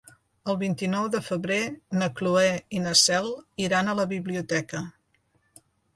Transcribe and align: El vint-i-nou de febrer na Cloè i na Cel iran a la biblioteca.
El 0.51 0.55
vint-i-nou 0.61 1.09
de 1.15 1.19
febrer 1.25 1.57
na 2.03 2.09
Cloè 2.21 2.47
i 2.79 2.81
na 2.87 2.95
Cel 3.03 3.29
iran 3.67 3.93
a 3.93 3.95
la 4.01 4.07
biblioteca. 4.15 4.83